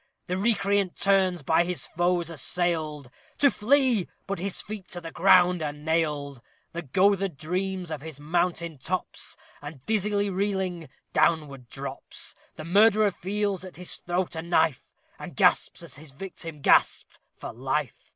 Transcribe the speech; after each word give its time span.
The 0.25 0.35
recreant 0.35 0.95
turns, 0.95 1.43
by 1.43 1.63
his 1.63 1.85
foes 1.85 2.31
assailed, 2.31 3.11
To 3.37 3.51
flee! 3.51 4.07
but 4.25 4.39
his 4.39 4.59
feet 4.59 4.87
to 4.87 4.99
the 4.99 5.11
ground 5.11 5.61
are 5.61 5.71
nailed. 5.71 6.41
The 6.73 6.81
goatherd 6.81 7.37
dreams 7.37 7.91
of 7.91 8.01
his 8.01 8.19
mountain 8.19 8.79
tops, 8.79 9.37
And, 9.61 9.85
dizzily 9.85 10.31
reeling, 10.31 10.89
downward 11.13 11.69
drops. 11.69 12.33
The 12.55 12.65
murderer 12.65 13.11
feels 13.11 13.63
at 13.63 13.75
his 13.77 13.95
throat 13.97 14.35
a 14.35 14.41
knife, 14.41 14.95
And 15.19 15.35
gasps, 15.35 15.83
as 15.83 15.97
his 15.97 16.09
victim 16.09 16.61
gasped, 16.61 17.19
for 17.37 17.53
life! 17.53 18.09